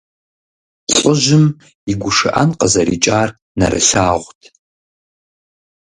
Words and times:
ЛӀыжьым 0.99 1.45
и 1.91 1.93
гушыӀэн 2.01 2.49
къызэрикӀар 2.59 3.29
нэрылъагъут. 3.57 4.41